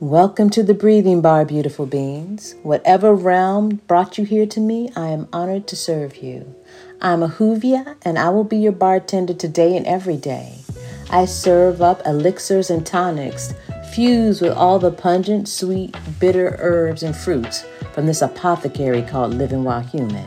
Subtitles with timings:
[0.00, 2.54] Welcome to the Breathing Bar, beautiful beings.
[2.62, 6.54] Whatever realm brought you here to me, I am honored to serve you.
[7.00, 10.58] I'm Ahuvia, and I will be your bartender today and every day.
[11.08, 13.54] I serve up elixirs and tonics
[13.94, 19.64] fused with all the pungent, sweet, bitter herbs and fruits from this apothecary called Living
[19.64, 20.26] While Human.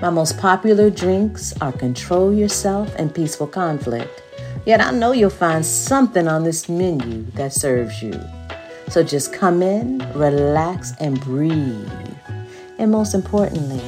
[0.00, 4.22] My most popular drinks are Control Yourself and Peaceful Conflict.
[4.64, 8.12] Yet I know you'll find something on this menu that serves you.
[8.92, 11.90] So just come in, relax, and breathe.
[12.76, 13.80] And most importantly,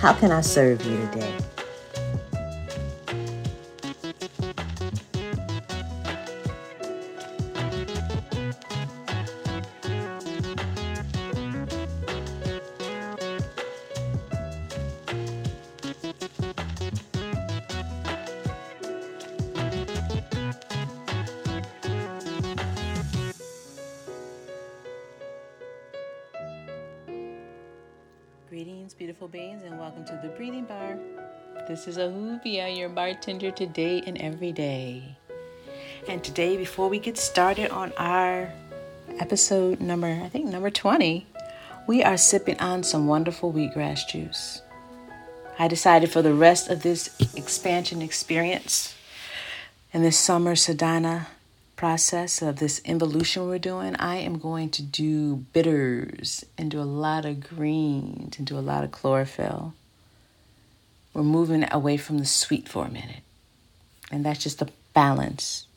[0.00, 1.39] how can I serve you today?
[28.50, 30.98] Greetings, beautiful beings, and welcome to the Breathing Bar.
[31.68, 35.04] This is Ahuvia, your bartender today and every day.
[36.08, 38.52] And today, before we get started on our
[39.20, 41.28] episode number, I think number 20,
[41.86, 44.62] we are sipping on some wonderful wheatgrass juice.
[45.56, 48.96] I decided for the rest of this expansion experience
[49.92, 51.28] in this summer sadhana
[51.80, 56.82] process of this involution we're doing, I am going to do bitters and do a
[56.82, 59.72] lot of greens and do a lot of chlorophyll.
[61.14, 63.22] We're moving away from the sweet for a minute.
[64.12, 65.68] And that's just the balance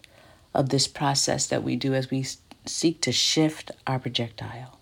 [0.54, 2.26] of this process that we do as we
[2.66, 4.80] seek to shift our projectile.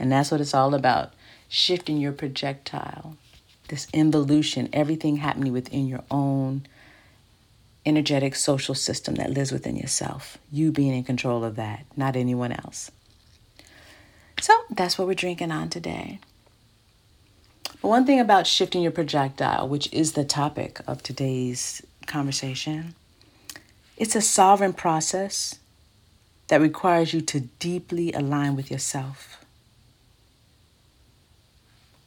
[0.00, 1.12] And that's what it's all about
[1.48, 3.16] shifting your projectile,
[3.68, 6.66] this involution, everything happening within your own
[7.86, 10.38] energetic social system that lives within yourself.
[10.52, 12.90] You being in control of that, not anyone else.
[14.40, 16.18] So that's what we're drinking on today.
[17.82, 22.94] But one thing about shifting your projectile, which is the topic of today's conversation,
[23.96, 25.58] it's a sovereign process
[26.48, 29.44] that requires you to deeply align with yourself.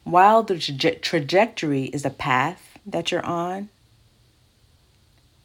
[0.04, 3.70] While the tra- trajectory is a path that you're on,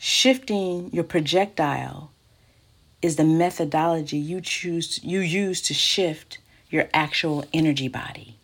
[0.01, 2.11] Shifting your projectile
[3.01, 6.37] is the methodology you choose you use to shift
[6.69, 8.37] your actual energy body.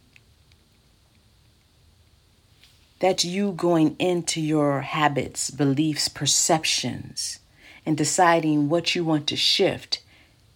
[2.99, 7.39] That's you going into your habits, beliefs, perceptions,
[7.85, 10.01] and deciding what you want to shift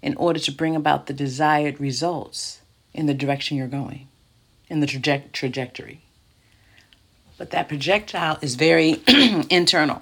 [0.01, 2.59] in order to bring about the desired results
[2.93, 4.09] in the direction you're going,
[4.67, 6.01] in the traje- trajectory.
[7.37, 9.01] But that projectile is very
[9.49, 10.01] internal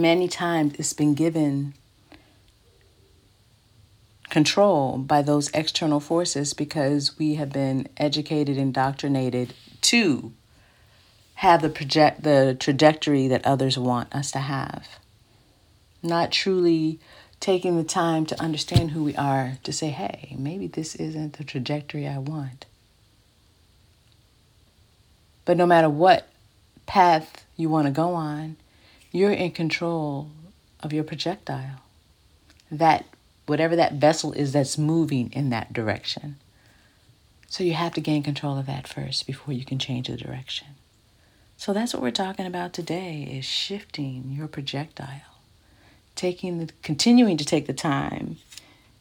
[0.00, 1.74] many times it's been given
[4.30, 10.32] control by those external forces because we have been educated, indoctrinated to
[11.36, 14.86] have the project the trajectory that others want us to have.
[16.02, 16.98] Not truly
[17.40, 21.44] taking the time to understand who we are to say, hey, maybe this isn't the
[21.44, 22.66] trajectory I want.
[25.44, 26.28] But no matter what
[26.86, 28.56] path you want to go on,
[29.10, 30.30] you're in control
[30.80, 31.80] of your projectile.
[32.70, 33.06] That
[33.46, 36.36] whatever that vessel is that's moving in that direction.
[37.48, 40.68] So you have to gain control of that first before you can change the direction.
[41.56, 45.22] So that's what we're talking about today is shifting your projectile.
[46.14, 48.36] Taking the continuing to take the time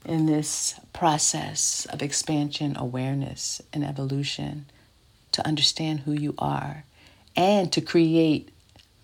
[0.05, 4.65] in this process of expansion, awareness, and evolution
[5.33, 6.85] to understand who you are
[7.35, 8.49] and to create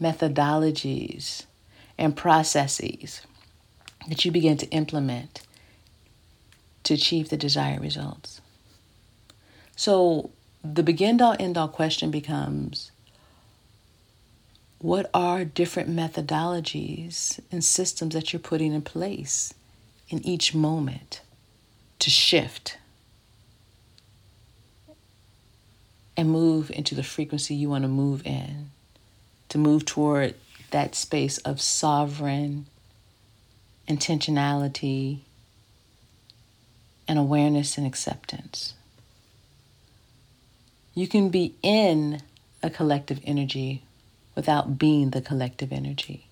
[0.04, 1.46] methodologies
[1.98, 3.22] and processes
[4.10, 5.42] that you begin to implement
[6.84, 8.42] to achieve the desired results.
[9.76, 10.32] So,
[10.64, 12.92] the begin all end all question becomes
[14.80, 19.54] what are different methodologies and systems that you're putting in place
[20.10, 21.22] in each moment
[22.00, 22.78] to shift
[26.18, 28.73] and move into the frequency you want to move in?
[29.54, 30.34] To move toward
[30.72, 32.66] that space of sovereign
[33.88, 35.20] intentionality
[37.08, 38.74] and awareness and acceptance.
[40.96, 42.24] You can be in
[42.64, 43.84] a collective energy
[44.34, 46.26] without being the collective energy.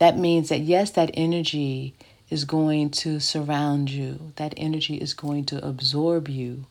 [0.00, 1.94] That means that, yes, that energy
[2.30, 6.66] is going to surround you, that energy is going to absorb you,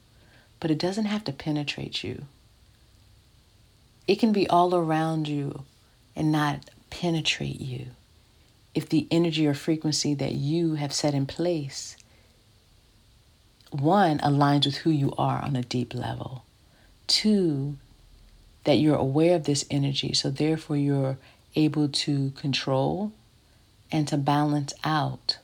[0.60, 2.25] but it doesn't have to penetrate you.
[4.07, 5.63] It can be all around you
[6.15, 7.88] and not penetrate you
[8.74, 11.98] if the energy or frequency that you have set in place
[13.71, 16.44] one, aligns with who you are on a deep level.
[17.07, 17.77] Two,
[18.65, 21.18] that you're aware of this energy, so therefore you're
[21.56, 23.12] able to control
[23.92, 25.39] and to balance out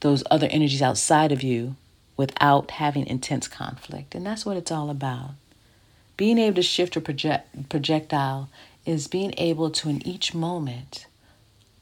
[0.00, 1.76] those other energies outside of you
[2.16, 4.14] without having intense conflict.
[4.14, 5.30] And that's what it's all about.
[6.16, 8.48] Being able to shift a project, projectile
[8.86, 11.06] is being able to, in each moment,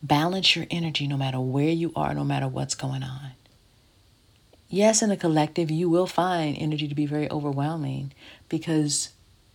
[0.02, 3.32] balance your energy no matter where you are, no matter what's going on.
[4.68, 8.12] Yes, in a collective, you will find energy to be very overwhelming
[8.48, 9.10] because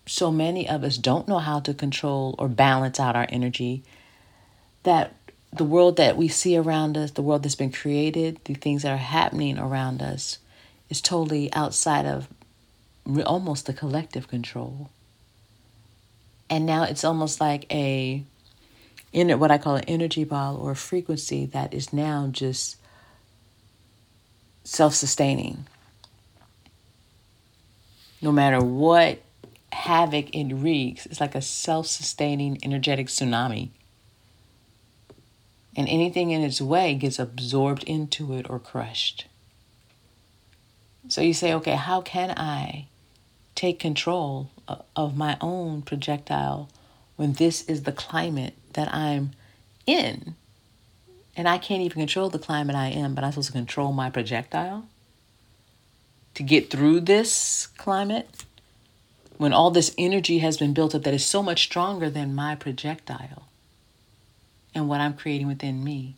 [0.05, 3.83] so many of us don't know how to control or balance out our energy
[4.83, 5.13] that
[5.51, 8.91] the world that we see around us, the world that's been created, the things that
[8.91, 10.37] are happening around us,
[10.89, 12.27] is totally outside of
[13.25, 14.89] almost the collective control.
[16.49, 18.23] And now it's almost like a
[19.13, 22.77] in what I call an energy ball or a frequency that is now just
[24.63, 25.65] self-sustaining.
[28.21, 29.19] No matter what
[29.71, 33.69] havoc it wreaks, it's like a self-sustaining energetic tsunami.
[35.75, 39.27] And anything in its way gets absorbed into it or crushed.
[41.07, 42.87] So you say, okay, how can I
[43.57, 46.69] take control uh, of my own projectile
[47.15, 49.31] when this is the climate that I'm
[49.85, 50.35] in?
[51.35, 54.09] And I can't even control the climate I am, but I'm supposed to control my
[54.09, 54.87] projectile
[56.35, 58.29] to get through this climate
[59.37, 62.55] when all this energy has been built up that is so much stronger than my
[62.55, 63.47] projectile
[64.73, 66.15] and what I'm creating within me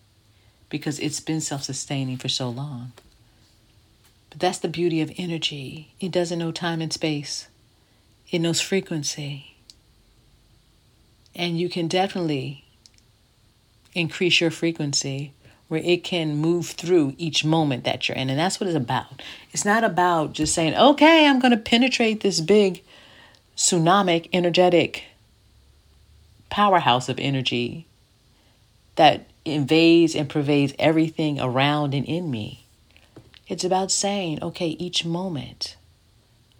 [0.69, 2.91] because it's been self sustaining for so long.
[4.29, 5.93] But that's the beauty of energy.
[5.99, 7.47] It doesn't know time and space,
[8.29, 9.55] it knows frequency.
[11.35, 12.65] And you can definitely
[13.93, 15.31] increase your frequency
[15.69, 18.29] where it can move through each moment that you're in.
[18.29, 19.21] And that's what it's about.
[19.51, 22.83] It's not about just saying, okay, I'm going to penetrate this big
[23.55, 25.03] tsunamic, energetic
[26.49, 27.85] powerhouse of energy
[28.95, 32.65] that invades and pervades everything around and in me.
[33.49, 35.75] It's about saying, okay, each moment,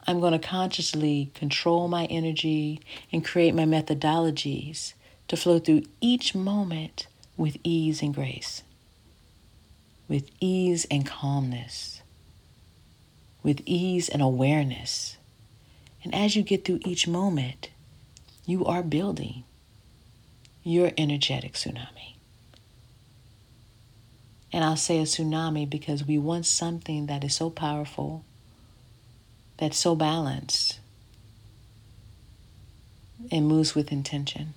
[0.08, 2.82] I'm going to consciously control my energy
[3.12, 4.94] and create my methodologies
[5.28, 7.06] to flow through each moment
[7.38, 8.64] with ease and grace,
[10.08, 12.02] with ease and calmness,
[13.44, 15.18] with ease and awareness.
[16.04, 17.70] And as you get through each moment,
[18.48, 19.44] you are building
[20.64, 22.16] your energetic tsunami.
[24.51, 28.24] And I'll say a tsunami because we want something that is so powerful,
[29.57, 30.80] that's so balanced,
[33.31, 34.54] and moves with intention.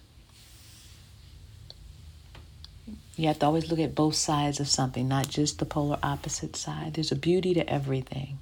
[3.17, 6.57] You have to always look at both sides of something, not just the polar opposite
[6.57, 6.95] side.
[6.95, 8.39] There's a beauty to everything,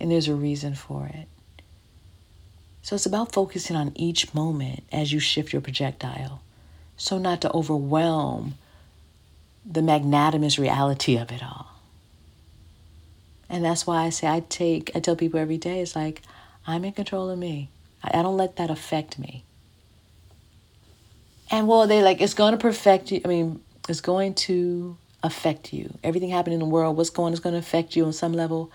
[0.00, 1.28] and there's a reason for it.
[2.82, 6.42] So it's about focusing on each moment as you shift your projectile,
[6.96, 8.54] so not to overwhelm
[9.64, 11.66] the magnanimous reality of it all.
[13.48, 16.22] And that's why I say I take, I tell people every day, it's like,
[16.66, 17.68] I'm in control of me.
[18.02, 19.44] I, I don't let that affect me.
[21.50, 23.20] And well, they like, it's going to perfect you.
[23.24, 25.98] I mean, it's going to affect you.
[26.02, 28.72] Everything happening in the world, what's going is going to affect you on some level.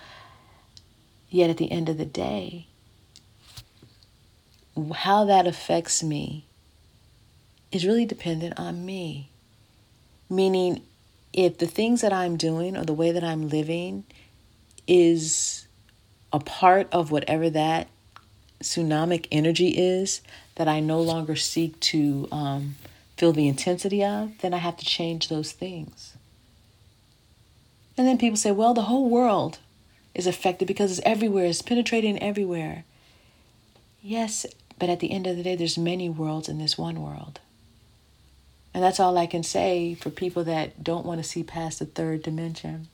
[1.30, 2.68] Yet at the end of the day,
[4.94, 6.46] how that affects me
[7.72, 9.32] is really dependent on me.
[10.30, 10.82] Meaning,
[11.34, 14.04] if the things that I'm doing or the way that I'm living
[14.88, 15.68] is
[16.34, 17.88] a part of whatever that
[18.62, 20.22] tsunamic energy is
[20.56, 22.76] that I no longer seek to um,
[23.16, 26.14] feel the intensity of, then I have to change those things.
[27.98, 29.60] And then people say, well, the whole world
[30.14, 32.84] is affected because it's everywhere, it's penetrating everywhere.
[34.02, 34.46] Yes,
[34.80, 37.40] but at the end of the day, there's many worlds in this one world.
[38.78, 41.88] And that's all I can say for people that don't want to see past the
[41.88, 42.90] third dimension.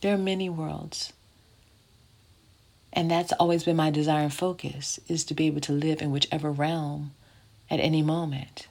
[0.00, 1.12] There are many worlds.
[2.92, 6.10] And that's always been my desire and focus is to be able to live in
[6.10, 7.12] whichever realm
[7.70, 8.66] at any moment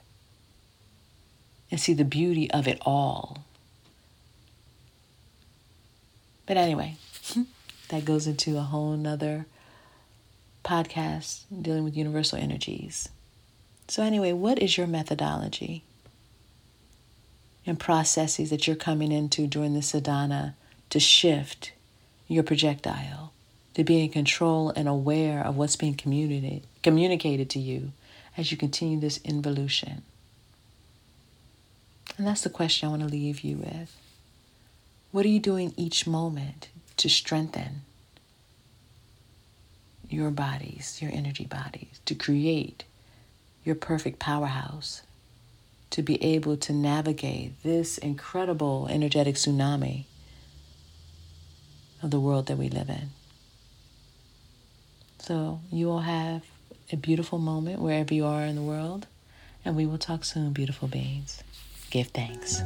[1.70, 3.46] and see the beauty of it all.
[6.44, 6.96] But anyway,
[7.88, 9.46] that goes into a whole nother
[10.62, 13.08] podcast dealing with universal energies.
[13.88, 15.84] So, anyway, what is your methodology
[17.66, 20.54] and processes that you're coming into during the sadhana
[20.90, 21.72] to shift
[22.28, 23.32] your projectile,
[23.74, 27.92] to be in control and aware of what's being communicated, communicated to you
[28.36, 30.02] as you continue this involution?
[32.18, 33.96] And that's the question I want to leave you with.
[35.12, 36.68] What are you doing each moment?
[36.96, 37.82] to strengthen
[40.08, 42.84] your bodies, your energy bodies, to create
[43.66, 45.02] your perfect powerhouse,
[45.90, 50.04] to be able to navigate this incredible energetic tsunami
[52.02, 53.10] of the world that we live in.
[55.18, 56.42] So, you will have
[56.92, 59.08] a beautiful moment wherever you are in the world,
[59.64, 61.42] and we will talk soon, beautiful beings.
[61.90, 62.62] Give thanks.